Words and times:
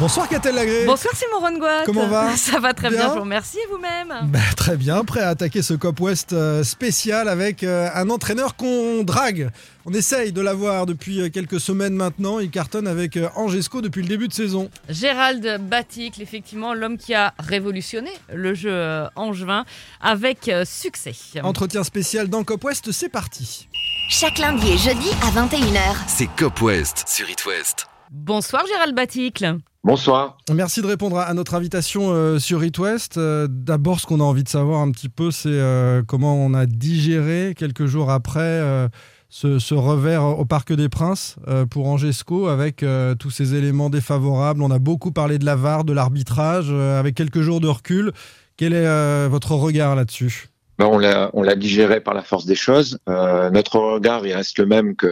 Bonsoir 0.00 0.28
Catel 0.28 0.56
Lagré. 0.56 0.86
Bonsoir 0.86 1.14
Simon 1.14 1.38
Rongoat. 1.38 1.84
Comment 1.86 2.08
va? 2.08 2.36
Ça 2.36 2.58
va 2.58 2.74
très 2.74 2.90
bien, 2.90 2.98
Bien 2.98 3.08
je 3.10 3.14
vous 3.14 3.20
remercie 3.20 3.58
et 3.58 3.66
vous-même? 3.70 4.12
Bah, 4.24 4.40
très 4.56 4.76
bien, 4.76 5.04
prêt 5.04 5.20
à 5.20 5.28
attaquer 5.28 5.62
ce 5.62 5.72
Cop 5.74 6.00
West 6.00 6.32
euh, 6.32 6.64
spécial 6.64 7.28
avec 7.28 7.62
euh, 7.62 7.88
un 7.94 8.10
entraîneur 8.10 8.56
qu'on 8.56 9.04
drague. 9.04 9.50
On 9.86 9.92
essaye 9.92 10.32
de 10.32 10.40
l'avoir 10.40 10.86
depuis 10.86 11.20
euh, 11.20 11.28
quelques 11.30 11.60
semaines 11.60 11.94
maintenant. 11.94 12.40
Il 12.40 12.50
cartonne 12.50 12.88
avec 12.88 13.16
Angesco 13.36 13.82
depuis 13.82 14.02
le 14.02 14.08
début 14.08 14.26
de 14.26 14.32
saison. 14.32 14.68
Gérald 14.88 15.60
Baticle, 15.60 16.20
effectivement, 16.22 16.74
l'homme 16.74 16.98
qui 16.98 17.14
a 17.14 17.32
révolutionné 17.38 18.10
le 18.32 18.52
jeu 18.52 19.04
angevin 19.14 19.64
avec 20.00 20.50
succès. 20.64 21.14
Entretien 21.44 21.84
spécial 21.84 22.28
dans 22.28 22.42
Cop 22.42 22.64
West, 22.64 22.90
c'est 22.90 23.08
parti. 23.08 23.68
Chaque 24.10 24.38
lundi 24.38 24.72
et 24.72 24.76
jeudi 24.76 25.10
à 25.22 25.30
21h. 25.30 25.94
C'est 26.08 26.28
Cop 26.36 26.60
West 26.62 27.04
sur 27.06 27.30
It 27.30 27.46
West. 27.46 27.86
Bonsoir 28.10 28.66
Gérald 28.66 28.94
Baticle. 28.94 29.58
Bonsoir. 29.84 30.38
Merci 30.50 30.80
de 30.80 30.86
répondre 30.86 31.18
à- 31.18 31.32
notre 31.34 31.54
invitation 31.54 32.10
euh, 32.10 32.38
sur 32.38 32.64
It 32.64 32.78
West. 32.78 33.18
Euh, 33.18 33.46
D'abord, 33.50 34.00
ce 34.00 34.06
qu'on 34.06 34.20
a 34.20 34.24
envie 34.24 34.42
de 34.42 34.48
savoir 34.48 34.80
un 34.80 34.90
petit 34.90 35.10
peu, 35.10 35.30
c'est 35.30 35.48
euh, 35.50 36.02
comment 36.06 36.34
on 36.36 36.54
a 36.54 36.64
digéré 36.64 37.54
quelques 37.56 37.84
jours 37.84 38.10
après 38.10 38.88
ce, 39.28 39.58
ce 39.58 39.74
revers 39.74 40.24
au 40.24 40.44
Parc 40.46 40.72
des 40.72 40.88
Princes 40.88 41.36
pour 41.70 41.86
Angesco 41.88 42.46
avec 42.48 42.84
tous 43.18 43.30
ces 43.30 43.54
éléments 43.54 43.90
défavorables. 43.90 44.62
On 44.62 44.70
a 44.70 44.78
beaucoup 44.78 45.12
parlé 45.12 45.38
de 45.38 45.44
la 45.44 45.56
VAR, 45.56 45.84
de 45.84 45.92
l'arbitrage, 45.92 46.70
avec 46.72 47.14
quelques 47.14 47.40
jours 47.42 47.60
de 47.60 47.68
recul. 47.68 48.12
Quel 48.56 48.72
est 48.72 49.28
votre 49.28 49.52
regard 49.52 49.96
là-dessus? 49.96 50.48
Ben, 50.78 50.86
on 50.86 50.98
l'a 50.98 51.30
on 51.34 51.42
l'a 51.42 51.54
digéré 51.56 52.00
par 52.00 52.14
la 52.14 52.22
force 52.22 52.46
des 52.46 52.54
choses. 52.56 52.98
Euh, 53.08 53.48
notre 53.50 53.78
regard 53.78 54.26
il 54.26 54.32
reste 54.32 54.58
le 54.58 54.66
même 54.66 54.96
que 54.96 55.08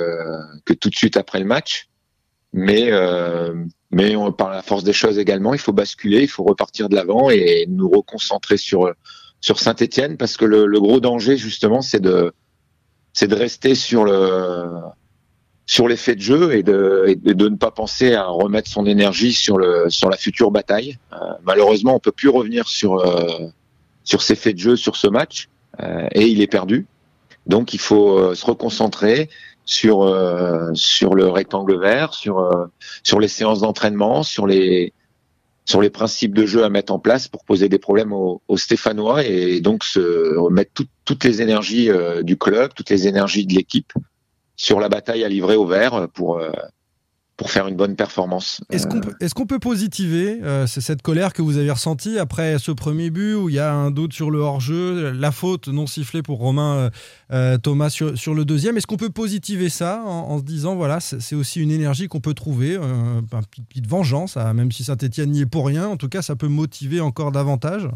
que 0.64 0.72
tout 0.72 0.89
de 0.91 0.94
suite 0.96 1.16
après 1.16 1.39
le 1.39 1.44
match, 1.44 1.89
mais 2.52 2.89
euh, 2.91 3.55
mais 3.92 4.16
on, 4.16 4.32
par 4.32 4.50
la 4.50 4.62
force 4.62 4.84
des 4.84 4.92
choses 4.92 5.18
également, 5.18 5.54
il 5.54 5.60
faut 5.60 5.72
basculer, 5.72 6.22
il 6.22 6.28
faut 6.28 6.44
repartir 6.44 6.88
de 6.88 6.94
l'avant 6.94 7.30
et 7.30 7.66
nous 7.68 7.88
reconcentrer 7.88 8.56
sur 8.56 8.92
sur 9.40 9.58
Saint-Étienne 9.58 10.16
parce 10.16 10.36
que 10.36 10.44
le, 10.44 10.80
gros 10.80 11.00
danger 11.00 11.36
justement 11.36 11.82
c'est 11.82 12.00
de 12.00 12.32
c'est 13.12 13.28
de 13.28 13.34
rester 13.34 13.74
sur 13.74 14.04
le 14.04 14.68
sur 15.66 15.88
l'effet 15.88 16.14
de 16.14 16.20
jeu 16.20 16.54
et 16.54 16.62
de, 16.62 17.16
de 17.22 17.48
ne 17.48 17.56
pas 17.56 17.70
penser 17.70 18.14
à 18.14 18.26
remettre 18.26 18.70
son 18.70 18.86
énergie 18.86 19.32
sur 19.32 19.58
le 19.58 19.90
sur 19.90 20.08
la 20.08 20.16
future 20.16 20.50
bataille. 20.50 20.98
Euh, 21.12 21.16
malheureusement, 21.44 21.94
on 21.94 22.00
peut 22.00 22.12
plus 22.12 22.28
revenir 22.28 22.68
sur 22.68 22.98
euh, 22.98 23.48
sur 24.04 24.22
ses 24.22 24.34
faits 24.34 24.56
de 24.56 24.60
jeu 24.60 24.77
sur 24.77 24.96
ce 24.96 25.06
match 25.06 25.48
euh, 25.80 26.08
et 26.12 26.27
il 26.27 26.40
est 26.40 26.46
perdu. 26.46 26.86
Donc 27.46 27.74
il 27.74 27.80
faut 27.80 28.18
euh, 28.18 28.34
se 28.34 28.46
reconcentrer 28.46 29.28
sur 29.64 30.02
euh, 30.02 30.70
sur 30.74 31.14
le 31.14 31.28
rectangle 31.28 31.78
vert, 31.78 32.14
sur 32.14 32.38
euh, 32.41 32.66
sur 33.02 33.20
les 33.20 33.28
séances 33.28 33.60
d'entraînement, 33.60 34.22
sur 34.22 34.46
les 34.46 34.92
sur 35.64 35.80
les 35.80 35.91
principes 35.91 36.34
de 36.34 36.44
jeu 36.44 36.64
à 36.64 36.68
mettre 36.68 36.92
en 36.92 36.98
place 36.98 37.28
pour 37.28 37.44
poser 37.44 37.68
des 37.68 37.78
problèmes 37.78 38.12
aux, 38.12 38.42
aux 38.48 38.56
Stéphanois 38.56 39.24
et 39.24 39.60
donc 39.60 39.84
se 39.84 40.36
remettre 40.36 40.72
tout- 40.74 40.88
toutes 41.05 41.22
les 41.24 41.40
énergies 41.40 41.88
euh, 41.90 42.22
du 42.22 42.36
club, 42.36 42.72
toutes 42.74 42.90
les 42.90 43.06
énergies 43.06 43.46
de 43.46 43.55
l'équipe 43.55 43.92
sur 44.56 44.80
la 44.80 44.88
bataille 44.88 45.22
à 45.24 45.28
livrer 45.28 45.55
au 45.56 45.64
vert 45.66 46.08
pour 46.14 46.38
euh, 46.38 46.50
pour 47.42 47.50
faire 47.50 47.66
une 47.66 47.74
bonne 47.74 47.96
performance. 47.96 48.60
Est-ce 48.70 48.86
qu'on 48.86 49.00
peut, 49.00 49.14
est-ce 49.18 49.34
qu'on 49.34 49.46
peut 49.46 49.58
positiver 49.58 50.38
euh, 50.44 50.68
c'est 50.68 50.80
cette 50.80 51.02
colère 51.02 51.32
que 51.32 51.42
vous 51.42 51.56
avez 51.56 51.72
ressentie 51.72 52.16
après 52.16 52.60
ce 52.60 52.70
premier 52.70 53.10
but 53.10 53.34
où 53.34 53.48
il 53.48 53.56
y 53.56 53.58
a 53.58 53.74
un 53.74 53.90
doute 53.90 54.12
sur 54.12 54.30
le 54.30 54.38
hors-jeu, 54.38 55.10
la 55.10 55.32
faute 55.32 55.66
non 55.66 55.88
sifflée 55.88 56.22
pour 56.22 56.38
Romain 56.38 56.76
euh, 56.76 56.90
euh, 57.32 57.58
Thomas 57.58 57.90
sur, 57.90 58.16
sur 58.16 58.34
le 58.34 58.44
deuxième? 58.44 58.77
Est-ce 58.77 58.86
qu'on 58.86 58.96
peut 58.96 59.11
positiver 59.11 59.70
ça 59.70 60.05
en, 60.06 60.30
en 60.30 60.39
se 60.39 60.44
disant 60.44 60.77
voilà 60.77 61.00
c'est 61.00 61.34
aussi 61.34 61.61
une 61.61 61.72
énergie 61.72 62.06
qu'on 62.06 62.20
peut 62.20 62.33
trouver, 62.34 62.77
euh, 62.77 63.20
un 63.33 63.42
petit 63.42 63.62
petite 63.62 63.88
vengeance, 63.88 64.36
même 64.36 64.70
si 64.70 64.84
Saint-Etienne 64.84 65.33
n'y 65.33 65.40
est 65.40 65.46
pour 65.46 65.67
rien, 65.67 65.88
en 65.88 65.96
tout 65.96 66.08
cas 66.08 66.22
ça 66.22 66.36
peut 66.36 66.46
motiver 66.46 67.00
encore 67.00 67.33
davantage? 67.33 67.88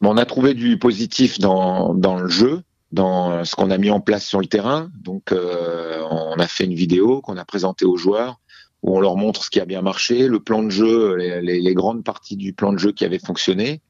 On 0.00 0.16
a 0.16 0.24
trouvé 0.26 0.54
du 0.54 0.78
positif 0.78 1.40
dans, 1.40 1.92
dans 1.92 2.20
le 2.20 2.28
jeu, 2.28 2.62
dans 2.92 3.44
ce 3.44 3.56
qu'on 3.56 3.70
a 3.70 3.78
mis 3.78 3.90
en 3.90 4.00
place 4.00 4.24
sur 4.24 4.40
le 4.40 4.46
terrain. 4.46 4.90
Donc, 5.02 5.32
euh, 5.32 6.02
on 6.10 6.38
a 6.38 6.46
fait 6.46 6.64
une 6.64 6.74
vidéo 6.74 7.20
qu'on 7.20 7.36
a 7.36 7.44
présentée 7.44 7.84
aux 7.84 7.96
joueurs 7.96 8.40
où 8.82 8.96
on 8.96 9.00
leur 9.00 9.16
montre 9.16 9.44
ce 9.44 9.50
qui 9.50 9.60
a 9.60 9.64
bien 9.64 9.82
marché, 9.82 10.26
le 10.26 10.40
plan 10.40 10.62
de 10.62 10.70
jeu, 10.70 11.14
les, 11.16 11.74
grandes 11.74 12.04
parties 12.04 12.36
du 12.36 12.52
plan 12.52 12.72
de 12.72 12.78
jeu 12.78 12.92
qui 12.92 13.04
avait 13.04 13.18
fonctionné. 13.18 13.80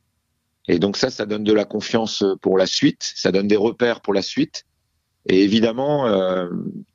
Et 0.69 0.79
donc 0.79 0.97
ça, 0.97 1.11
ça 1.11 1.27
donne 1.27 1.45
de 1.45 1.53
la 1.53 1.65
confiance 1.65 2.25
pour 2.43 2.59
la 2.59 2.67
suite, 2.67 3.13
ça 3.15 3.33
donne 3.33 3.49
des 3.49 3.57
repères 3.57 4.01
pour 4.01 4.15
la 4.15 4.23
suite. 4.23 4.65
Et 5.27 5.43
évidemment, 5.43 6.07
euh, 6.07 6.49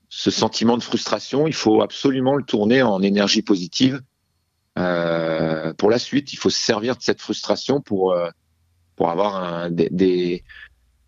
ce 0.09 0.31
sentiment 0.31 0.78
de 0.78 0.84
frustration, 0.84 1.47
il 1.47 1.53
faut 1.53 1.81
absolument 1.81 2.35
le 2.35 2.44
tourner 2.44 2.81
en 2.81 3.01
énergie 3.01 3.41
positive 3.41 4.01
euh, 4.78 5.73
pour 5.73 5.89
la 5.89 6.00
suite. 6.00 6.34
Il 6.34 6.38
faut 6.38 6.50
se 6.50 6.59
servir 6.59 6.97
de 6.97 7.01
cette 7.01 7.22
frustration 7.22 7.81
pour 7.81 8.13
euh, 8.13 8.29
pour 8.95 9.09
avoir 9.09 9.69
des, 9.69 9.89
des, 9.91 10.44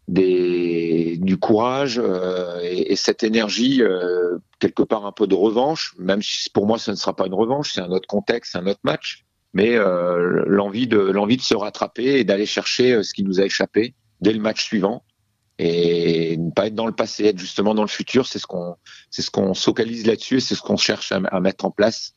des- 0.07 1.18
du 1.18 1.38
courage 1.38 2.00
euh, 2.03 2.59
et, 2.63 2.94
et 2.94 2.95
cette 2.95 3.23
énergie 3.23 3.81
euh, 3.81 4.38
quelque 4.59 4.84
part 4.84 5.06
un 5.06 5.12
peu 5.12 5.28
de 5.28 5.35
revanche, 5.35 5.94
même 6.00 6.22
si 6.22 6.50
pour 6.50 6.66
moi 6.66 6.78
ce 6.78 6.91
ne 6.91 6.95
sera 6.95 7.16
pas 7.16 7.28
une 7.28 7.34
revanche, 7.34 7.73
c'est 7.73 7.81
un 7.81 7.91
autre 7.91 8.07
contexte, 8.07 8.56
un 8.56 8.67
autre 8.67 8.79
match, 8.84 9.25
mais 9.53 9.75
euh, 9.75 10.44
l'envie 10.47 10.88
de 10.88 10.97
l'envie 10.97 11.38
de 11.38 11.41
se 11.41 11.56
rattraper 11.56 12.19
et 12.19 12.23
d'aller 12.23 12.46
chercher 12.46 12.94
euh, 12.94 13.03
ce 13.03 13.13
qui 13.13 13.23
nous 13.23 13.40
a 13.40 13.44
échappé 13.46 13.96
dès 14.22 14.34
le 14.34 14.40
match 14.40 14.63
suivant 14.63 15.03
et 15.59 16.38
ne 16.38 16.51
pas 16.51 16.67
être 16.67 16.75
dans 16.75 16.85
le 16.85 16.94
passé, 16.94 17.25
être 17.25 17.40
justement 17.40 17.73
dans 17.73 17.81
le 17.81 17.88
futur, 17.90 18.28
c'est 18.28 18.40
ce 18.40 18.46
qu'on 18.47 18.75
c'est 19.09 19.23
ce 19.23 19.31
qu'on 19.31 19.53
se 19.53 19.63
focalise 19.63 20.06
là-dessus 20.06 20.38
et 20.38 20.40
c'est 20.40 20.56
ce 20.56 20.62
qu'on 20.62 20.78
cherche 20.78 21.12
à, 21.12 21.17
à 21.17 21.40
mettre 21.40 21.66
en 21.66 21.72
place 21.72 22.13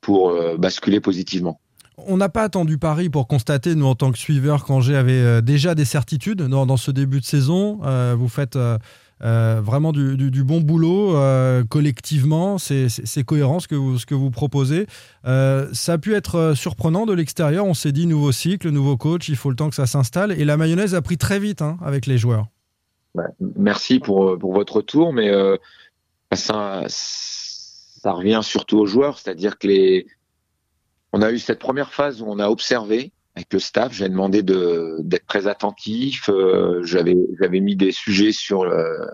pour 0.00 0.30
euh, 0.30 0.56
basculer 0.56 1.00
positivement. 1.00 1.60
On 2.06 2.16
n'a 2.16 2.28
pas 2.28 2.42
attendu 2.42 2.78
Paris 2.78 3.08
pour 3.08 3.26
constater, 3.26 3.74
nous 3.74 3.86
en 3.86 3.94
tant 3.94 4.12
que 4.12 4.18
suiveurs, 4.18 4.64
qu'Angers 4.64 4.96
avait 4.96 5.12
euh, 5.12 5.40
déjà 5.40 5.74
des 5.74 5.84
certitudes 5.84 6.42
dans, 6.42 6.76
ce 6.76 6.90
début 6.90 7.20
de 7.20 7.24
saison. 7.24 7.80
Euh, 7.84 8.14
vous 8.16 8.28
faites 8.28 8.56
euh, 8.56 8.78
vraiment 9.20 9.92
du, 9.92 10.44
bon 10.44 10.60
boulot 10.60 11.16
collectivement, 11.68 12.58
c'est 12.58 13.24
cohérent 13.24 13.58
ce 13.58 13.66
que 13.66 13.74
vous, 13.74 13.96
que 14.06 14.14
vous 14.14 14.30
proposez. 14.30 14.86
Ça 15.24 15.92
a 15.92 15.98
pu 15.98 16.14
être 16.14 16.52
surprenant 16.54 17.04
de 17.04 17.12
l'extérieur, 17.12 17.66
on 17.66 17.74
s'est 17.74 17.92
dit 17.92 18.06
nouveau 18.06 18.32
cycle, 18.32 18.70
nouveau 18.70 18.96
coach, 18.96 19.28
il 19.28 19.36
faut 19.36 19.50
le 19.50 19.56
temps 19.56 19.68
que 19.68 19.76
ça 19.76 19.86
s'installe. 19.86 20.32
Et 20.32 20.44
la 20.44 20.56
mayonnaise 20.56 20.94
a 20.94 21.02
pris 21.02 21.18
très 21.18 21.40
vite 21.40 21.62
hein, 21.62 21.78
avec 21.82 22.06
les 22.06 22.18
joueurs. 22.18 22.46
Ouais, 23.14 23.24
merci 23.56 23.98
pour, 23.98 24.38
pour 24.38 24.52
votre 24.52 24.76
retour, 24.76 25.12
mais 25.12 25.32
ça, 26.32 26.84
ça 26.86 28.12
revient 28.12 28.40
surtout 28.42 28.78
aux 28.78 28.86
joueurs, 28.86 29.18
c'est-à-dire 29.18 29.58
que 29.58 29.66
les, 29.66 30.06
on 31.12 31.22
a 31.22 31.30
eu 31.32 31.38
cette 31.38 31.58
première 31.58 31.92
phase 31.92 32.22
où 32.22 32.26
on 32.28 32.38
a 32.38 32.48
observé 32.48 33.12
avec 33.34 33.52
le 33.52 33.58
staff. 33.58 33.92
J'ai 33.92 34.08
demandé 34.08 34.42
de 34.42 34.96
d'être 35.00 35.26
très 35.26 35.46
attentif. 35.46 36.28
euh, 36.28 36.82
j'avais 36.84 37.60
mis 37.60 37.76
des 37.76 37.92
sujets 37.92 38.32
sur 38.32 38.62
euh, 38.62 39.06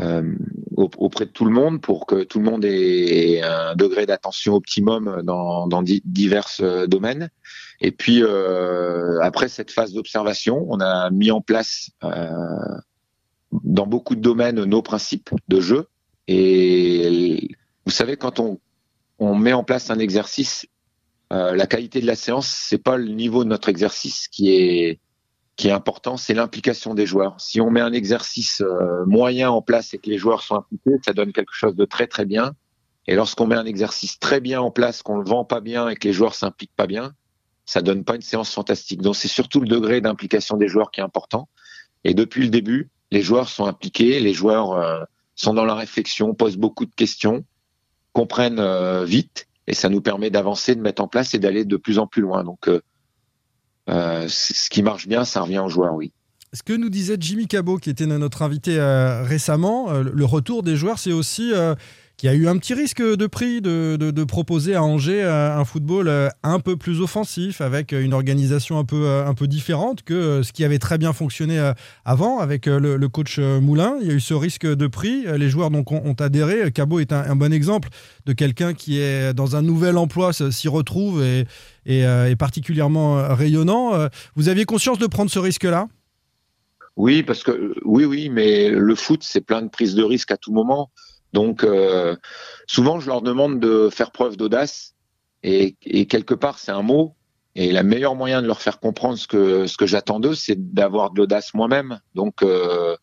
euh, 0.00 0.34
au- 0.76 0.90
auprès 0.96 1.26
de 1.26 1.30
tout 1.30 1.44
le 1.44 1.50
monde 1.52 1.80
pour 1.82 2.06
que 2.06 2.24
tout 2.24 2.38
le 2.38 2.44
monde 2.46 2.64
ait 2.64 3.42
un 3.42 3.74
degré 3.76 4.06
d'attention 4.06 4.54
optimum 4.54 5.20
dans 5.22 5.66
dans 5.66 5.82
di- 5.82 6.02
divers 6.04 6.48
domaines. 6.88 7.28
Et 7.80 7.90
puis 7.92 8.22
après 9.20 9.48
cette 9.48 9.70
phase 9.70 9.92
d'observation, 9.92 10.64
on 10.68 10.80
a 10.80 11.10
mis 11.10 11.30
en 11.30 11.40
place 11.42 11.90
dans 13.62 13.86
beaucoup 13.86 14.14
de 14.14 14.20
domaines 14.20 14.64
nos 14.64 14.82
principes 14.82 15.30
de 15.48 15.60
jeu. 15.60 15.86
Et 16.28 17.50
vous 17.84 17.92
savez, 17.92 18.16
quand 18.16 18.40
on, 18.40 18.60
on 19.22 19.34
met 19.34 19.52
en 19.52 19.64
place 19.64 19.90
un 19.90 19.98
exercice, 19.98 20.66
euh, 21.32 21.54
la 21.54 21.66
qualité 21.66 22.00
de 22.00 22.06
la 22.06 22.16
séance, 22.16 22.48
c'est 22.48 22.82
pas 22.82 22.96
le 22.96 23.08
niveau 23.08 23.44
de 23.44 23.48
notre 23.48 23.68
exercice 23.68 24.28
qui 24.28 24.50
est 24.50 24.98
important, 25.66 26.16
c'est 26.16 26.34
l'implication 26.34 26.94
des 26.94 27.06
joueurs. 27.06 27.40
Si 27.40 27.60
on 27.60 27.70
met 27.70 27.80
un 27.80 27.92
exercice 27.92 28.60
euh, 28.62 29.04
moyen 29.06 29.50
en 29.50 29.62
place 29.62 29.94
et 29.94 29.98
que 29.98 30.10
les 30.10 30.18
joueurs 30.18 30.42
sont 30.42 30.56
impliqués, 30.56 30.98
ça 31.04 31.12
donne 31.12 31.32
quelque 31.32 31.52
chose 31.52 31.76
de 31.76 31.84
très 31.84 32.06
très 32.06 32.24
bien. 32.24 32.52
Et 33.06 33.14
lorsqu'on 33.14 33.46
met 33.46 33.56
un 33.56 33.64
exercice 33.64 34.18
très 34.18 34.40
bien 34.40 34.60
en 34.60 34.70
place, 34.70 35.02
qu'on 35.02 35.18
le 35.18 35.24
vend 35.24 35.44
pas 35.44 35.60
bien 35.60 35.88
et 35.88 35.96
que 35.96 36.08
les 36.08 36.12
joueurs 36.12 36.34
s'impliquent 36.34 36.74
pas 36.76 36.86
bien, 36.86 37.12
ça 37.64 37.80
donne 37.82 38.04
pas 38.04 38.16
une 38.16 38.22
séance 38.22 38.52
fantastique. 38.52 39.02
Donc 39.02 39.16
c'est 39.16 39.28
surtout 39.28 39.60
le 39.60 39.68
degré 39.68 40.00
d'implication 40.00 40.56
des 40.56 40.68
joueurs 40.68 40.90
qui 40.90 41.00
est 41.00 41.04
important. 41.04 41.48
Et 42.04 42.14
depuis 42.14 42.42
le 42.42 42.48
début, 42.48 42.90
les 43.10 43.22
joueurs 43.22 43.48
sont 43.48 43.66
impliqués, 43.66 44.18
les 44.20 44.32
joueurs 44.32 44.72
euh, 44.72 45.04
sont 45.34 45.54
dans 45.54 45.64
la 45.64 45.74
réflexion, 45.74 46.34
posent 46.34 46.56
beaucoup 46.56 46.86
de 46.86 46.94
questions, 46.94 47.44
comprennent 48.12 48.58
euh, 48.58 49.04
vite, 49.04 49.46
et 49.66 49.74
ça 49.74 49.88
nous 49.88 50.00
permet 50.00 50.30
d'avancer, 50.30 50.74
de 50.74 50.80
mettre 50.80 51.02
en 51.02 51.08
place 51.08 51.34
et 51.34 51.38
d'aller 51.38 51.64
de 51.64 51.76
plus 51.76 51.98
en 51.98 52.06
plus 52.06 52.22
loin. 52.22 52.44
Donc, 52.44 52.68
euh, 52.68 52.80
euh, 53.88 54.26
ce 54.28 54.70
qui 54.70 54.82
marche 54.82 55.08
bien, 55.08 55.24
ça 55.24 55.42
revient 55.42 55.60
aux 55.60 55.68
joueurs, 55.68 55.94
oui. 55.94 56.12
Ce 56.52 56.62
que 56.62 56.74
nous 56.74 56.90
disait 56.90 57.16
Jimmy 57.18 57.46
Cabot, 57.46 57.78
qui 57.78 57.88
était 57.88 58.06
notre 58.06 58.42
invité 58.42 58.78
récemment, 59.22 59.90
le 59.90 60.24
retour 60.26 60.62
des 60.62 60.76
joueurs, 60.76 60.98
c'est 60.98 61.12
aussi 61.12 61.50
qui 62.16 62.28
a 62.28 62.34
eu 62.34 62.46
un 62.46 62.56
petit 62.56 62.74
risque 62.74 63.02
de 63.02 63.26
prix 63.26 63.60
de, 63.60 63.96
de, 63.96 64.24
proposer 64.24 64.74
à 64.74 64.82
Angers 64.82 65.22
un 65.22 65.64
football 65.64 66.10
un 66.42 66.60
peu 66.60 66.76
plus 66.76 67.00
offensif, 67.00 67.60
avec 67.60 67.92
une 67.92 68.14
organisation 68.14 68.78
un 68.78 68.84
peu, 68.84 69.08
un 69.08 69.34
peu 69.34 69.48
différente 69.48 70.02
que 70.02 70.42
ce 70.42 70.52
qui 70.52 70.64
avait 70.64 70.78
très 70.78 70.98
bien 70.98 71.12
fonctionné 71.12 71.72
avant 72.04 72.38
avec 72.38 72.66
le, 72.66 73.08
coach 73.08 73.38
Moulin. 73.38 73.96
Il 74.00 74.06
y 74.06 74.10
a 74.10 74.14
eu 74.14 74.20
ce 74.20 74.34
risque 74.34 74.66
de 74.66 74.86
prix. 74.86 75.24
Les 75.36 75.48
joueurs 75.48 75.70
donc 75.70 75.90
ont, 75.90 76.14
adhéré. 76.20 76.70
Cabot 76.70 77.00
est 77.00 77.12
un, 77.12 77.34
bon 77.34 77.52
exemple 77.52 77.88
de 78.26 78.32
quelqu'un 78.32 78.72
qui 78.74 79.00
est 79.00 79.34
dans 79.34 79.56
un 79.56 79.62
nouvel 79.62 79.96
emploi, 79.96 80.32
s'y 80.32 80.68
retrouve 80.68 81.24
et, 81.24 81.46
et 81.86 82.00
est 82.02 82.36
particulièrement 82.36 83.34
rayonnant. 83.34 83.92
Vous 84.36 84.48
aviez 84.48 84.64
conscience 84.64 84.98
de 84.98 85.06
prendre 85.06 85.30
ce 85.30 85.38
risque-là? 85.38 85.88
Oui, 86.96 87.22
parce 87.22 87.42
que 87.42 87.74
oui, 87.84 88.04
oui, 88.04 88.28
mais 88.28 88.68
le 88.68 88.94
foot, 88.94 89.22
c'est 89.22 89.40
plein 89.40 89.62
de 89.62 89.68
prises 89.68 89.94
de 89.94 90.02
risques 90.02 90.30
à 90.30 90.36
tout 90.36 90.52
moment. 90.52 90.90
Donc, 91.32 91.64
euh, 91.64 92.16
souvent, 92.66 93.00
je 93.00 93.06
leur 93.06 93.22
demande 93.22 93.60
de 93.60 93.88
faire 93.90 94.10
preuve 94.10 94.36
d'audace. 94.36 94.94
Et, 95.42 95.74
quelque 96.06 96.34
part, 96.34 96.58
c'est 96.58 96.70
un 96.70 96.82
mot. 96.82 97.16
Et 97.54 97.72
le 97.72 97.82
meilleur 97.82 98.14
moyen 98.14 98.42
de 98.42 98.46
leur 98.46 98.62
faire 98.62 98.80
comprendre 98.80 99.18
ce 99.18 99.26
que 99.26 99.66
ce 99.66 99.76
que 99.76 99.86
j'attends 99.86 100.20
d'eux, 100.20 100.34
c'est 100.34 100.72
d'avoir 100.72 101.10
de 101.10 101.18
l'audace 101.18 101.52
moi-même. 101.52 102.00
Donc, 102.14 102.42
euh, 102.42 102.96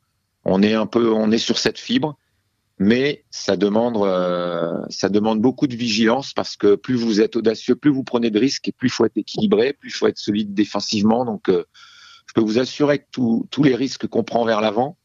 on 0.46 0.64
est 0.64 0.74
un 0.74 0.88
peu, 0.88 1.12
on 1.12 1.32
est 1.32 1.38
sur 1.38 1.60
cette 1.60 1.78
fibre, 1.78 2.18
mais 2.80 3.26
ça 3.30 3.58
demande 3.58 3.98
euh, 3.98 4.82
ça 4.90 5.10
demande 5.10 5.42
beaucoup 5.42 5.68
de 5.68 5.76
vigilance 5.76 6.34
parce 6.34 6.56
que 6.56 6.76
plus 6.76 6.96
vous 6.96 7.22
êtes 7.22 7.36
audacieux, 7.36 7.76
plus 7.76 7.92
vous 7.92 8.04
prenez 8.04 8.32
de 8.32 8.40
risques 8.40 8.68
et 8.70 8.72
plus 8.72 8.88
il 8.88 8.92
faut 8.92 9.06
être 9.06 9.18
équilibré, 9.18 9.74
plus 9.74 9.90
il 9.90 9.94
faut 9.94 10.08
être 10.08 10.18
solide 10.18 10.54
défensivement. 10.54 11.26
Donc 11.26 11.50
je 11.50 12.34
peux 12.34 12.42
vous 12.42 12.58
assurer 12.58 13.00
que 13.00 13.06
tous 13.12 13.64
les 13.64 13.76
risques 13.76 14.08
qu'on 14.08 14.24
prend 14.24 14.46
vers 14.46 14.62
l'avant, 14.62 14.98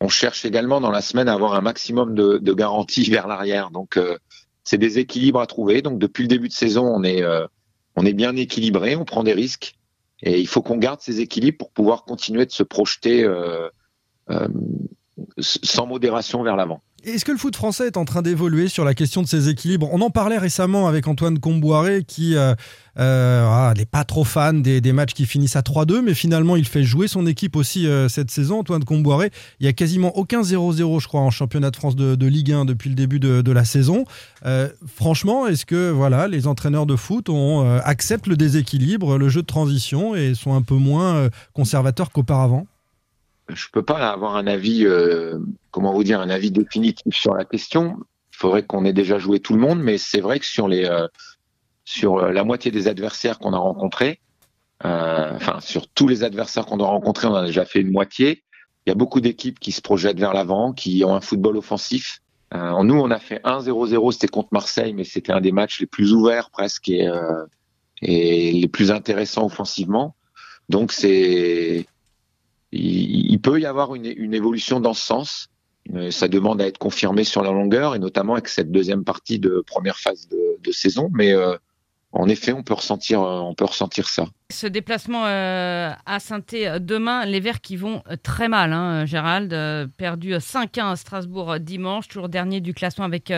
on 0.00 0.08
cherche 0.08 0.44
également 0.44 0.80
dans 0.80 0.90
la 0.90 1.00
semaine 1.00 1.28
à 1.28 1.34
avoir 1.34 1.54
un 1.54 1.60
maximum 1.60 2.14
de, 2.14 2.52
garanties 2.52 3.04
vers 3.10 3.26
l'arrière. 3.26 3.70
Donc, 3.70 3.96
euh, 3.96 4.18
c'est 4.64 4.78
des 4.78 4.98
équilibres 4.98 5.40
à 5.40 5.46
trouver. 5.46 5.82
Donc, 5.82 5.98
depuis 5.98 6.22
le 6.22 6.28
début 6.28 6.48
de 6.48 6.52
saison, 6.52 6.84
on 6.84 7.02
est, 7.02 7.22
euh, 7.22 7.46
on 7.96 8.04
est 8.04 8.12
bien 8.12 8.36
équilibré, 8.36 8.96
on 8.96 9.04
prend 9.04 9.22
des 9.22 9.32
risques. 9.32 9.74
Et 10.20 10.40
il 10.40 10.48
faut 10.48 10.62
qu'on 10.62 10.78
garde 10.78 11.00
ces 11.00 11.20
équilibres 11.20 11.58
pour 11.58 11.70
pouvoir 11.70 12.04
continuer 12.04 12.44
de 12.44 12.50
se 12.50 12.64
projeter 12.64 13.22
euh, 13.22 13.68
sans 15.38 15.86
modération 15.86 16.42
vers 16.42 16.56
l'avant. 16.56 16.82
Est-ce 17.04 17.24
que 17.24 17.30
le 17.30 17.38
foot 17.38 17.54
français 17.54 17.86
est 17.86 17.96
en 17.96 18.04
train 18.04 18.22
d'évoluer 18.22 18.66
sur 18.66 18.84
la 18.84 18.92
question 18.92 19.22
de 19.22 19.28
ses 19.28 19.48
équilibres? 19.48 19.88
On 19.92 20.00
en 20.00 20.10
parlait 20.10 20.36
récemment 20.36 20.88
avec 20.88 21.06
Antoine 21.06 21.38
Comboiré 21.38 22.02
qui 22.02 22.34
euh, 22.34 22.56
euh 22.98 23.46
ah, 23.48 23.72
n'est 23.76 23.86
pas 23.86 24.02
trop 24.02 24.24
fan 24.24 24.62
des, 24.62 24.92
matchs 24.92 25.14
qui 25.14 25.24
finissent 25.24 25.54
à 25.54 25.60
3-2, 25.60 26.02
mais 26.02 26.12
finalement 26.12 26.56
il 26.56 26.66
fait 26.66 26.82
jouer 26.82 27.06
son 27.06 27.24
équipe 27.26 27.54
aussi 27.54 27.86
euh, 27.86 28.08
cette 28.08 28.32
saison. 28.32 28.58
Antoine 28.58 28.82
Comboiré, 28.82 29.30
il 29.60 29.66
y 29.66 29.68
a 29.68 29.72
quasiment 29.72 30.16
aucun 30.18 30.42
0-0 30.42 31.00
je 31.00 31.06
crois 31.06 31.20
en 31.20 31.30
championnat 31.30 31.70
de 31.70 31.76
France 31.76 31.94
de, 31.94 32.26
Ligue 32.26 32.50
1 32.50 32.64
depuis 32.64 32.88
le 32.90 32.96
début 32.96 33.20
de, 33.20 33.52
la 33.52 33.64
saison. 33.64 34.04
Franchement, 34.96 35.46
est-ce 35.46 35.66
que 35.66 35.90
voilà 35.90 36.26
les 36.26 36.48
entraîneurs 36.48 36.86
de 36.86 36.96
foot 36.96 37.28
ont, 37.28 37.78
acceptent 37.78 38.26
le 38.26 38.36
déséquilibre, 38.36 39.18
le 39.18 39.28
jeu 39.28 39.42
de 39.42 39.46
transition 39.46 40.16
et 40.16 40.34
sont 40.34 40.54
un 40.54 40.62
peu 40.62 40.74
moins 40.74 41.28
conservateurs 41.54 42.10
qu'auparavant? 42.10 42.66
Je 43.48 43.66
peux 43.72 43.82
pas 43.82 44.10
avoir 44.10 44.36
un 44.36 44.46
avis, 44.46 44.84
euh, 44.84 45.38
comment 45.70 45.92
vous 45.92 46.04
dire, 46.04 46.20
un 46.20 46.30
avis 46.30 46.50
définitif 46.50 47.14
sur 47.14 47.34
la 47.34 47.44
question. 47.44 47.96
Il 48.32 48.36
faudrait 48.36 48.64
qu'on 48.64 48.84
ait 48.84 48.92
déjà 48.92 49.18
joué 49.18 49.40
tout 49.40 49.54
le 49.54 49.60
monde, 49.60 49.80
mais 49.80 49.98
c'est 49.98 50.20
vrai 50.20 50.38
que 50.38 50.46
sur 50.46 50.68
les, 50.68 50.84
euh, 50.84 51.08
sur 51.84 52.18
euh, 52.18 52.32
la 52.32 52.44
moitié 52.44 52.70
des 52.70 52.88
adversaires 52.88 53.38
qu'on 53.38 53.52
a 53.52 53.58
rencontrés, 53.58 54.20
enfin 54.84 55.60
sur 55.60 55.88
tous 55.88 56.06
les 56.06 56.22
adversaires 56.22 56.66
qu'on 56.66 56.78
a 56.78 56.86
rencontrés, 56.86 57.26
on 57.26 57.34
a 57.34 57.44
déjà 57.44 57.64
fait 57.64 57.80
une 57.80 57.90
moitié. 57.90 58.44
Il 58.86 58.90
y 58.90 58.92
a 58.92 58.94
beaucoup 58.94 59.20
d'équipes 59.20 59.58
qui 59.58 59.72
se 59.72 59.80
projettent 59.80 60.20
vers 60.20 60.32
l'avant, 60.32 60.72
qui 60.72 61.02
ont 61.04 61.14
un 61.14 61.20
football 61.20 61.56
offensif. 61.56 62.20
nous, 62.54 62.94
on 62.94 63.10
a 63.10 63.18
fait 63.18 63.42
1-0-0, 63.44 64.12
c'était 64.12 64.28
contre 64.28 64.50
Marseille, 64.52 64.94
mais 64.94 65.04
c'était 65.04 65.32
un 65.32 65.40
des 65.40 65.52
matchs 65.52 65.80
les 65.80 65.86
plus 65.86 66.12
ouverts 66.12 66.50
presque 66.50 66.88
et, 66.88 67.08
et 68.02 68.52
les 68.52 68.68
plus 68.68 68.92
intéressants 68.92 69.46
offensivement. 69.46 70.14
Donc 70.68 70.92
c'est 70.92 71.86
il, 72.72 73.38
peut 73.40 73.60
y 73.60 73.66
avoir 73.66 73.94
une, 73.94 74.34
évolution 74.34 74.80
dans 74.80 74.94
ce 74.94 75.04
sens. 75.04 75.48
Euh, 75.94 76.10
ça 76.10 76.28
demande 76.28 76.60
à 76.60 76.66
être 76.66 76.78
confirmé 76.78 77.24
sur 77.24 77.42
la 77.42 77.50
longueur 77.50 77.94
et 77.94 77.98
notamment 77.98 78.34
avec 78.34 78.48
cette 78.48 78.70
deuxième 78.70 79.04
partie 79.04 79.38
de 79.38 79.64
première 79.66 79.98
phase 79.98 80.28
de, 80.28 80.72
saison. 80.72 81.08
Mais 81.14 81.32
euh, 81.32 81.56
en 82.12 82.28
effet, 82.28 82.52
on 82.52 82.62
peut 82.62 82.74
ressentir, 82.74 83.22
euh, 83.22 83.38
on 83.38 83.54
peut 83.54 83.64
ressentir 83.64 84.06
ça. 84.06 84.26
Ce 84.52 84.66
déplacement 84.66 85.24
à 85.24 86.18
saint 86.20 86.40
demain, 86.78 87.24
les 87.24 87.40
Verts 87.40 87.62
qui 87.62 87.76
vont 87.76 88.02
très 88.22 88.48
mal, 88.48 88.74
hein, 88.74 89.06
Gérald, 89.06 89.50
perdu 89.96 90.32
5-1 90.32 90.92
à 90.92 90.96
Strasbourg 90.96 91.58
dimanche, 91.58 92.08
toujours 92.08 92.28
dernier 92.28 92.60
du 92.60 92.74
classement 92.74 93.06
avec 93.06 93.32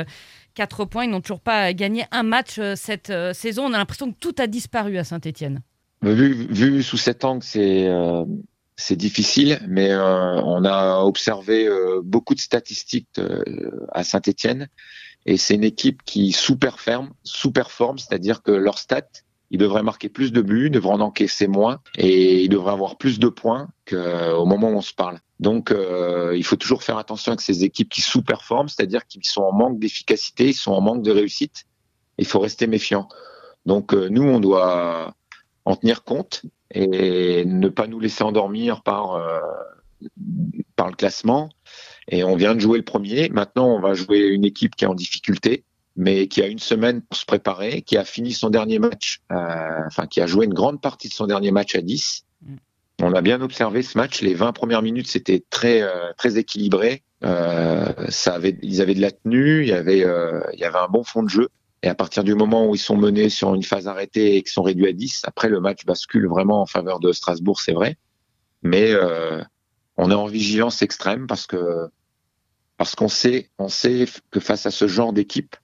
4 0.55 0.85
points. 0.87 1.05
Ils 1.05 1.11
n'ont 1.11 1.21
toujours 1.21 1.41
pas 1.41 1.73
gagné 1.73 2.05
un 2.11 2.25
match 2.25 2.61
cette 2.75 3.13
saison. 3.33 3.67
On 3.67 3.73
a 3.75 3.79
l'impression 3.79 4.11
que 4.11 4.19
tout 4.19 4.35
a 4.39 4.49
disparu 4.49 4.99
à 4.99 5.05
Saint-Etienne. 5.05 5.63
Vu, 6.03 6.49
vu, 6.51 6.83
sous 6.83 6.97
cet 6.97 7.25
angle, 7.25 7.45
c'est 7.45 7.89
c'est 8.81 8.97
difficile, 8.97 9.61
mais 9.69 9.91
euh, 9.91 10.41
on 10.43 10.65
a 10.65 11.01
observé 11.01 11.67
euh, 11.67 12.01
beaucoup 12.03 12.35
de 12.35 12.41
statistiques 12.41 13.19
euh, 13.19 13.87
à 13.93 14.05
Saint-Etienne 14.05 14.69
et 15.27 15.37
c'est 15.37 15.55
une 15.55 15.65
équipe 15.65 16.03
qui 16.05 16.33
sous-performe, 16.33 17.11
sous-performe, 17.23 17.99
c'est-à-dire 17.99 18.43
que 18.43 18.53
leur 18.53 18.79
stats, 18.79 19.03
ils 19.51 19.59
devraient 19.59 19.83
marquer 19.83 20.09
plus 20.09 20.33
de 20.33 20.41
buts, 20.41 20.71
devraient 20.71 20.95
en 20.95 21.01
encaisser 21.01 21.47
moins 21.47 21.81
et 21.99 22.43
ils 22.43 22.49
devraient 22.49 22.73
avoir 22.73 22.97
plus 22.97 23.19
de 23.19 23.29
points 23.29 23.69
qu'au 23.87 24.47
moment 24.47 24.71
où 24.71 24.77
on 24.77 24.81
se 24.81 24.95
parle. 24.95 25.19
Donc 25.41 25.75
il 26.35 26.45
faut 26.45 26.57
toujours 26.57 26.85
faire 26.85 26.99
attention 26.99 27.33
avec 27.33 27.41
ces 27.41 27.65
équipes 27.65 27.89
qui 27.89 28.01
sous-performent, 28.01 28.69
c'est-à-dire 28.69 29.07
qu'ils 29.07 29.25
sont 29.25 29.43
en 29.43 29.53
manque 29.53 29.81
d'efficacité, 29.81 30.49
ils 30.49 30.55
sont 30.55 30.73
en 30.73 30.81
manque 30.81 31.03
de 31.03 31.11
réussite. 31.11 31.65
Il 32.17 32.27
faut 32.27 32.39
rester 32.39 32.67
méfiant. 32.67 33.09
Donc 33.67 33.93
nous, 33.93 34.23
on 34.23 34.39
doit 34.39 35.15
en 35.65 35.77
tenir 35.77 36.05
compte 36.05 36.43
et 36.73 37.45
ne 37.45 37.69
pas 37.69 37.87
nous 37.87 38.01
laisser 38.01 38.23
endormir 38.23 38.83
par, 38.83 39.15
euh, 39.15 39.41
par 40.77 40.89
le 40.89 40.95
classement. 40.95 41.51
Et 42.09 42.25
on 42.25 42.37
vient 42.37 42.55
de 42.55 42.61
jouer 42.61 42.79
le 42.79 42.85
premier. 42.85 43.29
Maintenant, 43.29 43.69
on 43.69 43.81
va 43.81 43.95
jouer 43.95 44.21
une 44.21 44.45
équipe 44.45 44.77
qui 44.77 44.85
est 44.85 44.89
en 44.89 44.95
difficulté, 44.95 45.65
mais 45.97 46.29
qui 46.29 46.43
a 46.43 46.47
une 46.47 46.59
semaine 46.59 47.03
pour 47.03 47.17
se 47.17 47.25
préparer, 47.25 47.83
qui 47.83 47.97
a 47.97 48.05
fini 48.05 48.33
son 48.33 48.51
dernier 48.51 48.79
match, 48.79 49.21
euh, 49.33 49.37
enfin, 49.87 50.07
qui 50.07 50.21
a 50.21 50.27
joué 50.27 50.47
une 50.47 50.55
grande 50.55 50.81
partie 50.81 51.09
de 51.09 51.13
son 51.13 51.27
dernier 51.27 51.51
match 51.51 51.75
à 51.75 51.83
10. 51.83 52.25
Mm. 52.43 52.57
On 53.03 53.15
a 53.15 53.23
bien 53.23 53.41
observé 53.41 53.83
ce 53.83 53.97
match. 53.97 54.21
Les 54.21 54.35
20 54.35 54.53
premières 54.53 54.83
minutes, 54.83 55.09
c'était 55.09 55.43
très, 55.51 55.83
euh, 55.83 56.13
très 56.17 56.39
équilibré. 56.39 57.03
ça 57.23 58.35
avait, 58.35 58.59
ils 58.63 58.81
avaient 58.81 58.95
de 58.95 59.01
la 59.01 59.11
tenue, 59.11 59.63
il 59.63 59.69
y 59.69 59.73
avait, 59.73 59.99
il 59.99 60.59
y 60.59 60.65
avait 60.65 60.79
un 60.79 60.89
bon 60.89 61.05
fond 61.05 61.23
de 61.23 61.29
jeu. 61.29 61.49
Et 61.83 61.89
à 61.89 61.95
partir 61.95 62.25
du 62.25 62.35
moment 62.35 62.69
où 62.69 62.75
ils 62.75 62.79
sont 62.79 62.97
menés 62.97 63.31
sur 63.31 63.55
une 63.55 63.63
phase 63.63 63.89
arrêtée 63.89 64.37
et 64.37 64.43
qu'ils 64.43 64.53
sont 64.53 64.63
réduits 64.63 64.89
à 64.89 64.93
10, 64.93 65.23
après 65.25 65.49
le 65.49 65.61
match 65.61 65.85
bascule 65.87 66.29
vraiment 66.29 66.61
en 66.61 66.67
faveur 66.67 67.01
de 67.01 67.13
Strasbourg, 67.13 67.61
c'est 67.61 67.73
vrai. 67.73 67.97
Mais 68.63 68.91
euh, 68.93 69.43
on 69.97 70.11
est 70.11 70.15
en 70.15 70.27
vigilance 70.27 70.83
extrême 70.83 71.27
parce 71.27 71.47
que 71.47 71.89
parce 72.77 72.95
qu'on 72.95 73.09
sait 73.09 73.51
on 73.59 73.69
sait 73.69 74.07
que 74.31 74.41
face 74.41 74.67
à 74.67 74.71
ce 74.71 74.89
genre 74.89 75.13
d'équipe, 75.13 75.57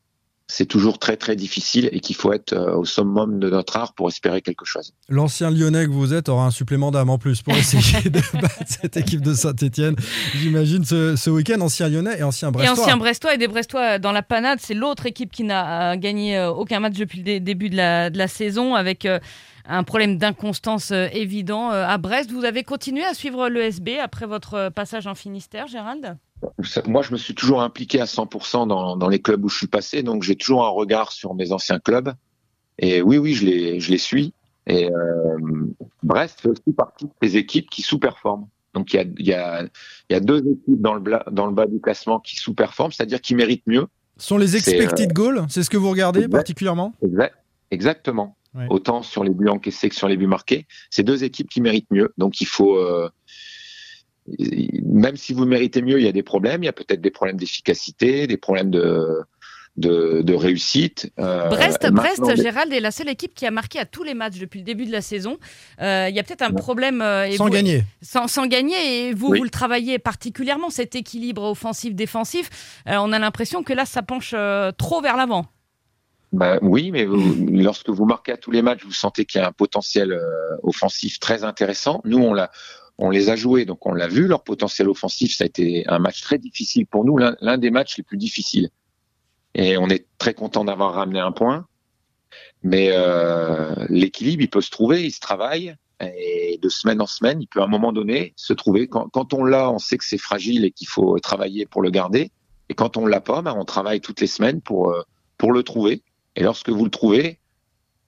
c'est 0.49 0.67
toujours 0.67 0.99
très 0.99 1.17
très 1.17 1.35
difficile 1.35 1.89
et 1.93 2.01
qu'il 2.01 2.15
faut 2.15 2.33
être 2.33 2.53
euh, 2.53 2.77
au 2.77 2.85
summum 2.85 3.41
de 3.41 3.51
notre 3.51 3.77
art 3.77 3.95
pour 3.95 4.09
espérer 4.09 4.43
quelque 4.43 4.65
chose. 4.65 4.95
L'ancien 5.09 5.51
Lyonnais 5.51 5.87
que 5.87 5.91
vous 5.91 6.15
êtes 6.15 6.29
aura 6.29 6.47
un 6.47 6.51
supplément 6.51 6.93
d'âme 6.93 7.11
en 7.11 7.19
plus 7.19 7.43
pour 7.43 7.55
essayer 7.57 8.09
de 8.09 8.21
battre 8.41 8.55
cette 8.67 8.97
équipe 8.97 9.23
de 9.23 9.35
Saint-Etienne. 9.35 9.97
J'imagine 10.37 10.85
ce, 10.85 11.31
week-end, 11.31 11.61
ancien 11.61 11.89
Lyonnais 11.89 12.19
et 12.19 12.23
ancien 12.23 12.53
Brestois. 12.53 12.77
Et 12.77 12.81
ancien 12.81 12.97
Brestois 12.97 13.35
et 13.35 13.39
des 13.39 13.49
Brestois 13.49 13.99
dans 13.99 14.13
la 14.13 14.23
panade. 14.23 14.61
C'est 14.63 14.75
l'autre 14.75 15.07
équipe 15.07 15.33
qui 15.33 15.43
n'a 15.43 15.93
euh, 15.93 15.97
gagné 15.97 16.39
euh, 16.39 16.51
aucun 16.51 16.79
match 16.79 16.95
depuis 16.95 17.23
le 17.23 17.41
début 17.41 17.69
de 17.69 17.77
la, 17.77 18.11
de 18.11 18.19
la 18.19 18.29
saison 18.29 18.77
avec 18.77 19.09
un 19.69 19.83
problème 19.83 20.17
d'inconstance 20.17 20.93
évident 20.93 21.71
à 21.71 21.99
Brest. 21.99 22.31
Vous 22.31 22.45
avez 22.45 22.63
continué 22.63 23.05
à 23.05 23.15
suivre 23.15 23.49
l'ESB 23.49 23.91
après 24.01 24.27
votre 24.27 24.69
passage 24.69 25.09
en 25.09 25.15
Finistère, 25.15 25.67
Gérald? 25.67 26.17
Moi, 26.87 27.03
je 27.03 27.13
me 27.13 27.17
suis 27.17 27.35
toujours 27.35 27.63
impliqué 27.63 28.01
à 28.01 28.05
100% 28.05 28.69
dans, 28.69 28.97
dans 28.97 29.09
les 29.09 29.21
clubs 29.21 29.45
où 29.45 29.49
je 29.49 29.57
suis 29.57 29.67
passé, 29.67 30.03
donc 30.03 30.23
j'ai 30.23 30.37
toujours 30.37 30.65
un 30.67 30.71
regard 30.71 31.13
sur 31.13 31.35
mes 31.35 31.53
anciens 31.53 31.79
clubs. 31.79 32.13
Et 32.79 33.01
oui, 33.03 33.19
oui, 33.19 33.35
je 33.35 33.47
les, 33.47 33.81
je 33.81 33.91
les 33.91 33.99
suis. 33.99 34.35
Et 34.67 34.91
euh, 34.91 35.37
Brest 36.03 36.41
fait 36.41 36.49
aussi 36.49 36.73
partie 36.77 37.07
des 37.23 37.37
équipes 37.37 37.71
qui 37.71 37.83
sous-performent. 37.83 38.49
Donc 38.75 38.93
il 38.93 38.97
y 38.97 39.01
a, 39.01 39.05
y, 39.19 39.33
a, 39.33 39.65
y 40.11 40.15
a 40.15 40.21
deux 40.21 40.39
équipes 40.39 40.81
dans 40.81 40.95
le, 40.95 41.03
dans 41.31 41.47
le 41.47 41.53
bas 41.53 41.67
du 41.67 41.81
classement 41.81 42.21
qui 42.21 42.37
sous-performent, 42.37 42.93
c'est-à-dire 42.93 43.21
qui 43.21 43.35
méritent 43.35 43.67
mieux. 43.67 43.87
Ce 44.19 44.27
sont 44.27 44.39
les 44.39 44.57
expected 44.57 45.11
euh, 45.11 45.15
goals, 45.15 45.47
c'est 45.49 45.63
ce 45.63 45.71
que 45.71 45.77
vous 45.77 45.91
regardez 45.91 46.29
particulièrement? 46.29 46.93
Exactement. 47.71 48.37
Autant 48.71 49.03
sur 49.03 49.23
les 49.23 49.31
buts 49.31 49.49
encaissés 49.49 49.91
que 49.91 49.95
sur 49.95 50.09
les 50.09 50.17
buts 50.17 50.27
marqués. 50.27 50.67
C'est 50.89 51.03
deux 51.03 51.25
équipes 51.25 51.51
qui 51.51 51.61
méritent 51.61 51.91
mieux. 51.91 52.15
Donc 52.17 52.41
il 52.41 52.47
faut, 52.47 52.77
euh, 52.77 53.11
même 54.85 55.17
si 55.17 55.33
vous 55.33 55.45
méritez 55.47 55.83
mieux, 55.83 55.99
il 55.99 56.05
y 56.05 56.09
a 56.09 56.13
des 56.13 56.23
problèmes. 56.23 56.63
Il 56.63 56.67
y 56.67 56.71
a 56.71 56.73
peut-être 56.73 57.01
des 57.01 57.11
problèmes 57.11 57.37
d'efficacité, 57.37 58.27
des 58.27 58.37
problèmes 58.37 58.71
de, 58.71 59.21
de, 59.77 60.23
de 60.23 60.35
réussite. 60.35 61.13
Euh, 61.19 61.49
Brest, 61.49 61.87
Brest, 61.93 62.23
des- 62.27 62.37
Gérald 62.43 62.73
est 62.73 62.81
la 62.81 62.91
seule 62.91 63.09
équipe 63.09 63.35
qui 63.35 63.47
a 63.47 63.51
marqué 63.51 63.79
à 63.79 63.85
tous 63.85 64.03
les 64.03 64.15
matchs 64.15 64.39
depuis 64.39 64.61
le 64.61 64.65
début 64.65 64.87
de 64.87 64.93
la 64.93 65.03
saison. 65.03 65.37
Euh, 65.81 66.07
Il 66.11 66.17
y 66.17 66.19
a 66.19 66.23
peut-être 66.23 66.43
un 66.43 66.51
Ouais. 66.51 66.57
problème 66.61 67.03
euh, 67.03 67.27
et 67.27 67.37
Sans 67.37 67.45
vous- 67.47 67.51
gagner. 67.51 67.83
sans, 68.03 68.27
sans 68.27 68.47
gagner 68.47 69.09
et 69.09 69.13
vous, 69.15 69.29
Oui. 69.29 69.39
vous 69.39 69.45
le 69.45 69.51
travaillez 69.51 69.99
particulièrement 69.99 70.71
cet 70.71 70.95
équilibre 70.97 71.43
offensif-défensif. 71.43 72.81
Euh, 72.89 72.97
on 72.99 73.13
a 73.13 73.19
l'impression 73.19 73.63
que 73.63 73.73
là, 73.73 73.85
ça 73.85 74.03
penche 74.03 74.33
euh, 74.35 74.73
trop 74.73 75.01
vers 75.03 75.17
l'avant. 75.17 75.47
Bah, 76.33 76.59
oui, 76.63 76.91
mais 76.91 77.05
vous- 77.05 77.47
lorsque 77.53 77.89
vous 77.91 78.05
marquez 78.07 78.33
à 78.33 78.37
tous 78.37 78.51
les 78.51 78.63
matchs, 78.63 78.83
vous 78.85 78.93
sentez 78.93 79.25
qu'il 79.25 79.41
y 79.41 79.45
a 79.45 79.47
un 79.49 79.53
potentiel 79.53 80.13
euh, 80.13 80.57
offensif 80.63 81.21
très 81.21 81.45
intéressant. 81.45 82.01
Nous, 82.05 82.19
on 82.19 82.35
l'a, 82.35 82.51
on 82.99 83.11
les 83.11 83.29
a 83.29 83.37
joués, 83.37 83.65
donc 83.65 83.85
on 83.87 83.93
l'a 83.93 84.09
vu. 84.09 84.27
Leur 84.27 84.43
potentiel 84.43 84.89
offensif, 84.89 85.37
ça 85.37 85.45
a 85.45 85.47
été 85.47 85.87
un 85.89 85.99
match 85.99 86.23
très 86.23 86.39
difficile 86.39 86.87
pour 86.87 87.05
nous, 87.05 87.19
l'un 87.19 87.59
des 87.59 87.71
matchs 87.71 87.99
les 87.99 88.03
plus 88.03 88.17
difficiles. 88.17 88.71
Et 89.55 89.79
on 89.79 89.89
est 89.89 90.07
très 90.19 90.35
content 90.35 90.65
d'avoir 90.65 90.95
ramené 90.95 91.21
un 91.21 91.33
point. 91.33 91.67
Mais 92.63 92.91
euh, 92.93 93.75
l'équilibre, 93.89 94.43
il 94.43 94.51
peut 94.51 94.61
se 94.61 94.71
trouver, 94.71 95.05
il 95.05 95.13
se 95.13 95.21
travaille. 95.21 95.75
Et 96.01 96.59
de 96.61 96.69
semaine 96.69 97.01
en 97.01 97.07
semaine, 97.07 97.41
il 97.41 97.47
peut 97.47 97.61
à 97.61 97.65
un 97.65 97.69
moment 97.69 97.93
donné 97.93 98.35
se 98.37 98.53
trouver. 98.53 98.87
Quand, 98.87 99.09
quand 99.09 99.33
on 99.33 99.45
l'a, 99.45 99.71
on 99.71 99.79
sait 99.79 99.97
que 99.97 100.05
c'est 100.05 100.19
fragile 100.19 100.65
et 100.65 100.71
qu'il 100.71 100.89
faut 100.89 101.19
travailler 101.19 101.65
pour 101.65 101.81
le 101.81 101.91
garder. 101.91 102.31
Et 102.69 102.75
quand 102.75 102.99
on 102.99 103.07
l'a 103.07 103.21
pas, 103.21 103.41
bah, 103.41 103.55
on 103.57 103.65
travaille 103.65 104.01
toutes 104.01 104.21
les 104.21 104.27
semaines 104.27 104.61
pour 104.61 104.91
euh, 104.91 105.03
pour 105.39 105.53
le 105.53 105.63
trouver. 105.63 106.03
Et 106.35 106.43
lorsque 106.43 106.69
vous 106.69 106.85
le 106.85 106.91
trouvez, 106.91 107.39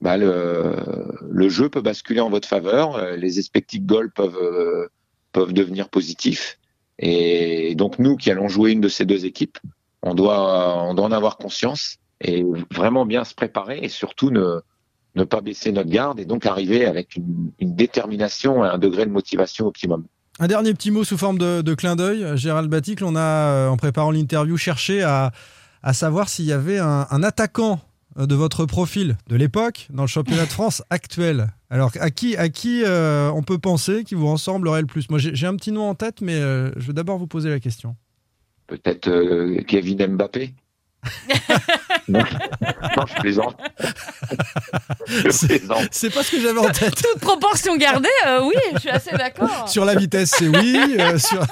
bah, 0.01 0.17
le, 0.17 1.49
jeu 1.49 1.69
peut 1.69 1.81
basculer 1.81 2.21
en 2.21 2.31
votre 2.31 2.49
faveur. 2.49 2.97
euh, 2.97 3.17
Les 3.17 3.39
expected 3.39 3.85
goals 3.85 4.11
peuvent 4.11 4.39
euh, 4.41 4.89
peuvent 5.33 5.53
devenir 5.53 5.89
positifs. 5.89 6.59
Et 6.99 7.75
donc 7.75 7.99
nous 7.99 8.17
qui 8.17 8.31
allons 8.31 8.49
jouer 8.49 8.73
une 8.73 8.81
de 8.81 8.89
ces 8.89 9.05
deux 9.05 9.25
équipes, 9.25 9.59
on 10.03 10.15
doit 10.15 10.85
on 10.85 10.95
doit 10.95 11.07
en 11.07 11.13
avoir 11.13 11.37
conscience 11.37 11.99
et 12.21 12.45
vraiment 12.73 13.07
bien 13.07 13.25
se 13.25 13.35
préparer 13.35 13.79
et 13.83 13.89
surtout 13.89 14.31
ne 14.31 14.61
ne 15.15 15.25
pas 15.25 15.41
baisser 15.41 15.73
notre 15.73 15.91
garde 15.91 16.21
et 16.21 16.25
donc 16.25 16.47
arriver 16.47 16.85
avec 16.87 17.17
une, 17.17 17.53
détermination 17.61 18.65
et 18.65 18.69
un 18.69 18.79
degré 18.79 19.05
de 19.07 19.11
motivation 19.11 19.67
optimum. 19.67 20.05
Un 20.39 20.47
dernier 20.47 20.73
petit 20.75 20.91
mot 20.91 21.03
sous 21.03 21.19
forme 21.19 21.39
de, 21.39 21.75
clin 21.75 21.97
d'œil. 21.97 22.37
Gérald 22.37 22.71
Baticle, 22.71 23.05
on 23.05 23.17
a, 23.17 23.21
euh, 23.21 23.69
en 23.69 23.77
préparant 23.77 24.13
l'interview, 24.13 24.57
cherché 24.57 25.03
à, 25.03 25.33
à 25.83 25.93
savoir 25.93 26.29
s'il 26.29 26.45
y 26.45 26.53
avait 26.53 26.79
un, 26.79 27.23
attaquant 27.23 27.81
de 28.27 28.35
votre 28.35 28.67
profil 28.67 29.17
de 29.29 29.37
l'époque 29.37 29.87
dans 29.91 30.03
le 30.03 30.09
championnat 30.09 30.45
de 30.47 30.51
France 30.51 30.83
actuel. 30.91 31.49
Alors, 31.71 31.91
à 32.01 32.11
qui, 32.11 32.37
à 32.37 32.49
qui 32.49 32.83
euh, 32.85 33.31
on 33.31 33.43
peut 33.43 33.59
penser 33.59 34.05
qui 34.05 34.15
vous 34.15 34.31
ressemblerait 34.33 34.81
le 34.81 34.87
plus? 34.87 35.09
Moi, 35.11 35.19
j'ai 35.19 35.47
un 35.47 35.55
petit 35.57 35.73
nom 35.73 35.89
en 35.89 35.95
tête, 35.95 36.21
mais 36.21 36.35
euh, 36.37 36.71
je 36.77 36.87
vais 36.89 36.93
d'abord 36.93 37.19
vous 37.19 37.27
poser 37.27 37.51
la 37.51 37.61
question. 37.61 37.95
Peut-être 38.67 39.09
euh, 39.09 39.63
Kevin 39.67 40.05
Mbappé. 40.15 40.55
non, 42.09 42.19
non, 42.19 43.07
je 43.07 43.15
plaisante. 43.21 43.57
je 45.07 45.31
C'est- 45.31 45.47
plaisante. 45.61 45.89
C'est 45.93 46.11
pas 46.13 46.23
ce 46.25 46.33
que 46.33 46.41
j'avais 46.41 46.59
en 46.59 46.71
tête. 46.71 46.95
Toute 46.97 47.21
proportion 47.21 47.77
gardée, 47.77 48.09
euh, 48.27 48.43
oui, 48.43 48.55
je 48.75 48.79
suis 48.81 48.91
assez 48.91 49.13
d'accord. 49.17 49.69
Sur 49.69 49.85
la 49.85 49.95
vitesse, 49.95 50.35
c'est 50.37 50.49
oui. 50.49 50.97
euh, 50.99 51.17
sur... 51.19 51.41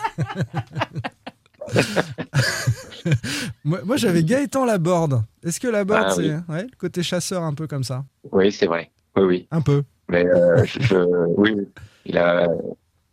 moi, 3.64 3.80
moi, 3.84 3.96
j'avais 3.96 4.22
Gaëtan 4.24 4.64
Laborde. 4.64 5.22
Est-ce 5.44 5.60
que 5.60 5.68
Laborde, 5.68 6.04
Ah, 6.06 6.14
c'est 6.14 6.22
oui. 6.22 6.32
ouais, 6.48 6.62
le 6.64 6.76
côté 6.78 7.02
chasseur 7.02 7.42
un 7.42 7.54
peu 7.54 7.66
comme 7.66 7.84
ça? 7.84 8.04
Oui, 8.32 8.52
c'est 8.52 8.66
vrai. 8.66 8.90
Oui, 9.16 9.22
oui. 9.24 9.48
Un 9.50 9.60
peu. 9.62 9.82
Mais 10.08 10.24
euh, 10.26 10.64
je, 10.64 10.80
je- 10.80 11.26
oui, 11.36 11.52
oui. 11.56 11.66
il 12.04 12.18
a. 12.18 12.48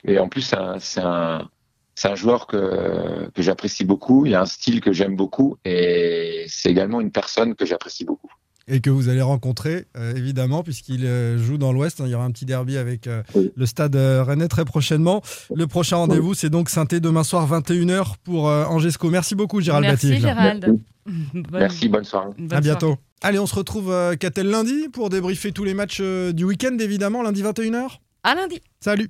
Et 0.04 0.20
en 0.20 0.28
plus, 0.28 0.42
c'est 0.42 0.58
un, 0.58 0.80
c'est 0.80 1.02
un, 1.02 1.50
c'est 1.96 2.10
un 2.10 2.16
joueur 2.16 2.46
que 2.48 3.30
que 3.34 3.42
j'apprécie 3.42 3.86
beaucoup. 3.86 4.26
Il 4.26 4.36
a 4.36 4.42
un 4.42 4.46
style 4.46 4.82
que 4.82 4.92
j'aime 4.92 5.16
beaucoup, 5.16 5.58
et 5.66 6.46
c'est 6.48 6.70
également 6.70 7.02
une 7.02 7.12
personne 7.12 7.56
que 7.56 7.66
j'apprécie 7.66 8.06
beaucoup. 8.06 8.30
Et 8.68 8.80
que 8.80 8.90
vous 8.90 9.10
allez 9.10 9.22
rencontrer, 9.22 9.86
euh, 9.98 10.16
évidemment, 10.16 10.64
puisqu'il 10.64 11.06
euh, 11.06 11.38
joue 11.38 11.58
dans 11.58 11.74
l'Ouest. 11.74 12.02
Il 12.06 12.10
y 12.10 12.16
aura 12.16 12.24
un 12.26 12.32
petit 12.32 12.46
derby 12.46 12.78
avec 12.78 13.08
euh, 13.08 13.22
Oui. 13.36 13.52
le 13.56 13.66
stade 13.66 13.96
euh, 13.96 14.24
rennais 14.24 14.48
très 14.48 14.66
prochainement. 14.66 15.22
Le 15.54 15.68
prochain 15.68 15.98
rendez-vous, 15.98 16.34
c'est 16.34 16.50
donc 16.50 16.70
saint 16.70 16.86
demain 16.86 17.24
soir, 17.24 17.50
21h 17.50 18.16
pour 18.24 18.50
euh, 18.50 18.66
Angesco. 18.66 19.10
Merci 19.10 19.36
beaucoup, 19.36 19.60
Gérald 19.62 19.86
Merci. 19.86 20.18
Gérald. 20.20 20.66
Merci. 20.66 20.82
Bonne- 21.34 21.46
Merci, 21.52 21.90
bonne 21.90 22.04
soirée. 22.06 22.30
bonne 22.38 22.54
À 22.54 22.62
bientôt. 22.62 22.86
soirée. 22.88 23.00
Allez, 23.22 23.40
on 23.40 23.46
se 23.48 23.56
retrouve 23.56 23.92
euh, 23.92 24.16
Catel 24.16 24.48
lundi 24.50 24.88
pour 24.92 25.10
débriefer 25.10 25.52
tous 25.52 25.66
les 25.66 25.74
matchs 25.74 26.00
euh, 26.02 26.32
du 26.32 26.46
week-end, 26.46 26.78
évidemment, 26.80 27.22
lundi 27.24 27.44
21h. 27.44 27.98
À 28.24 28.36
lundi. 28.36 28.62
Salut 28.80 29.10